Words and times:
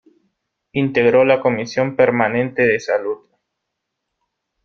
Integró 0.71 1.25
la 1.25 1.39
Comisión 1.41 1.95
Permanente 1.95 2.63
de 2.63 2.79
Salud. 2.79 3.19